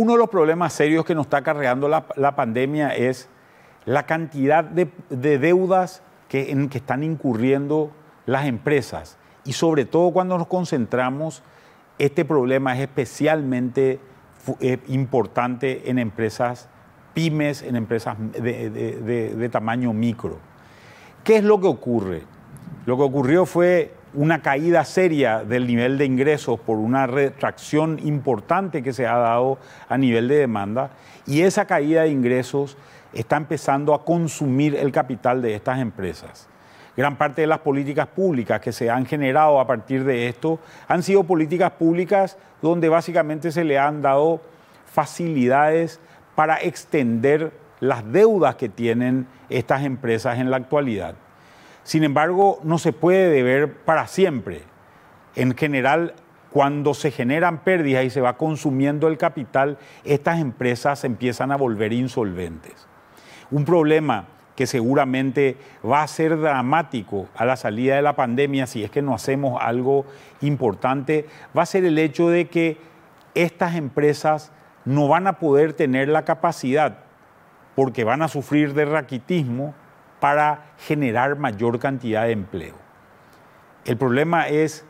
Uno 0.00 0.12
de 0.12 0.18
los 0.18 0.30
problemas 0.30 0.72
serios 0.72 1.04
que 1.04 1.14
nos 1.14 1.26
está 1.26 1.36
acarreando 1.36 1.86
la, 1.86 2.34
pandemia 2.34 2.96
es 2.96 3.28
la 3.84 4.06
cantidad 4.06 4.64
de, 4.64 4.90
de 5.10 5.38
deudas 5.38 6.02
que, 6.26 6.52
en 6.52 6.70
que 6.70 6.78
están 6.78 7.02
incurriendo 7.02 7.90
las 8.24 8.46
empresas. 8.46 9.18
Y 9.44 9.52
sobre 9.52 9.84
todo 9.84 10.10
cuando 10.10 10.38
nos 10.38 10.46
concentramos, 10.46 11.42
este 11.98 12.24
problema 12.24 12.74
es 12.74 12.80
especialmente 12.80 14.00
eh, 14.60 14.78
importante 14.88 15.90
en 15.90 15.98
empresas 15.98 16.70
pymes, 17.12 17.60
en 17.60 17.76
empresas 17.76 18.16
de, 18.18 18.70
de, 18.70 19.48
tamaño 19.50 19.92
micro. 19.92 20.38
¿Qué 21.24 21.36
es 21.36 21.44
lo 21.44 21.60
que 21.60 21.66
ocurre? 21.66 22.22
Lo 22.86 22.96
que 22.96 23.02
ocurrió 23.02 23.44
fue 23.44 23.92
una 24.14 24.42
caída 24.42 24.84
seria 24.84 25.44
del 25.44 25.66
nivel 25.66 25.96
de 25.96 26.04
ingresos 26.04 26.58
por 26.58 26.78
una 26.78 27.06
retracción 27.06 27.98
importante 28.02 28.82
que 28.82 28.92
se 28.92 29.06
ha 29.06 29.16
dado 29.16 29.58
a 29.88 29.96
nivel 29.96 30.28
de 30.28 30.36
demanda 30.36 30.90
y 31.26 31.42
esa 31.42 31.66
caída 31.66 32.02
de 32.02 32.08
ingresos 32.08 32.76
está 33.12 33.36
empezando 33.36 33.94
a 33.94 34.04
consumir 34.04 34.74
el 34.74 34.90
capital 34.92 35.42
de 35.42 35.54
estas 35.54 35.78
empresas. 35.78 36.48
Gran 36.96 37.16
parte 37.16 37.42
de 37.42 37.46
las 37.46 37.60
políticas 37.60 38.08
públicas 38.08 38.60
que 38.60 38.72
se 38.72 38.90
han 38.90 39.06
generado 39.06 39.60
a 39.60 39.66
partir 39.66 40.04
de 40.04 40.28
esto 40.28 40.58
han 40.88 41.02
sido 41.02 41.24
políticas 41.24 41.70
públicas 41.72 42.36
donde 42.60 42.88
básicamente 42.88 43.52
se 43.52 43.64
le 43.64 43.78
han 43.78 44.02
dado 44.02 44.40
facilidades 44.86 46.00
para 46.34 46.56
extender 46.56 47.52
las 47.78 48.10
deudas 48.12 48.56
que 48.56 48.68
tienen 48.68 49.26
estas 49.48 49.84
empresas 49.84 50.38
en 50.38 50.50
la 50.50 50.56
actualidad. 50.56 51.14
Sin 51.82 52.04
embargo, 52.04 52.60
no 52.62 52.78
se 52.78 52.92
puede 52.92 53.30
deber 53.30 53.72
para 53.72 54.06
siempre. 54.06 54.62
En 55.34 55.56
general, 55.56 56.14
cuando 56.50 56.94
se 56.94 57.10
generan 57.10 57.62
pérdidas 57.62 58.04
y 58.04 58.10
se 58.10 58.20
va 58.20 58.36
consumiendo 58.36 59.08
el 59.08 59.18
capital, 59.18 59.78
estas 60.04 60.40
empresas 60.40 61.04
empiezan 61.04 61.52
a 61.52 61.56
volver 61.56 61.92
insolventes. 61.92 62.86
Un 63.50 63.64
problema 63.64 64.26
que 64.56 64.66
seguramente 64.66 65.56
va 65.88 66.02
a 66.02 66.06
ser 66.06 66.38
dramático 66.38 67.28
a 67.34 67.44
la 67.46 67.56
salida 67.56 67.96
de 67.96 68.02
la 68.02 68.16
pandemia 68.16 68.66
si 68.66 68.84
es 68.84 68.90
que 68.90 69.00
no 69.00 69.14
hacemos 69.14 69.58
algo 69.62 70.04
importante, 70.42 71.26
va 71.56 71.62
a 71.62 71.66
ser 71.66 71.84
el 71.84 71.98
hecho 71.98 72.28
de 72.28 72.48
que 72.48 72.76
estas 73.34 73.76
empresas 73.76 74.52
no 74.84 75.08
van 75.08 75.26
a 75.26 75.38
poder 75.38 75.72
tener 75.72 76.08
la 76.08 76.24
capacidad, 76.24 76.98
porque 77.74 78.04
van 78.04 78.22
a 78.22 78.28
sufrir 78.28 78.74
de 78.74 78.84
raquitismo, 78.84 79.74
para 80.20 80.72
generar 80.78 81.36
mayor 81.36 81.78
cantidad 81.78 82.24
de 82.24 82.32
empleo. 82.32 82.74
El 83.84 83.96
problema 83.96 84.48
es 84.48 84.84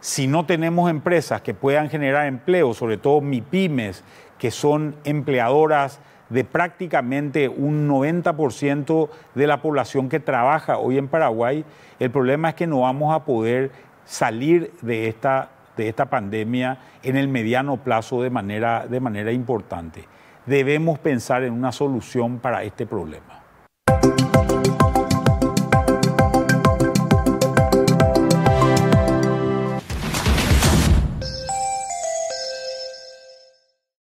si 0.00 0.26
no 0.26 0.44
tenemos 0.44 0.90
empresas 0.90 1.40
que 1.40 1.54
puedan 1.54 1.88
generar 1.88 2.26
empleo, 2.26 2.74
sobre 2.74 2.98
todo 2.98 3.22
MIPIMES, 3.22 4.04
que 4.38 4.50
son 4.50 4.96
empleadoras 5.04 5.98
de 6.28 6.44
prácticamente 6.44 7.48
un 7.48 7.88
90% 7.88 9.08
de 9.34 9.46
la 9.46 9.62
población 9.62 10.10
que 10.10 10.20
trabaja 10.20 10.76
hoy 10.76 10.98
en 10.98 11.08
Paraguay, 11.08 11.64
el 11.98 12.10
problema 12.10 12.50
es 12.50 12.54
que 12.54 12.66
no 12.66 12.80
vamos 12.80 13.14
a 13.14 13.24
poder 13.24 13.70
salir 14.04 14.72
de 14.82 15.08
esta, 15.08 15.50
de 15.76 15.88
esta 15.88 16.06
pandemia 16.06 16.78
en 17.02 17.16
el 17.16 17.28
mediano 17.28 17.78
plazo 17.78 18.20
de 18.20 18.30
manera, 18.30 18.86
de 18.86 19.00
manera 19.00 19.32
importante. 19.32 20.06
Debemos 20.44 20.98
pensar 20.98 21.44
en 21.44 21.54
una 21.54 21.72
solución 21.72 22.38
para 22.40 22.62
este 22.64 22.84
problema. 22.84 23.43